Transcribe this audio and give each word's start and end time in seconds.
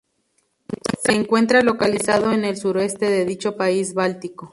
Se 1.03 1.11
encuentra 1.11 1.61
localizado 1.61 2.31
en 2.31 2.43
el 2.43 2.57
suroeste 2.57 3.07
de 3.07 3.23
dicho 3.23 3.55
país 3.55 3.93
báltico. 3.93 4.49